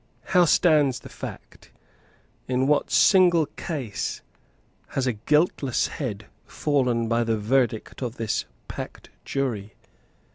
[0.25, 1.69] How stands the fact?
[2.47, 4.23] In what single case
[4.87, 9.75] has a guiltless head fallen by the verdict of this packed jury?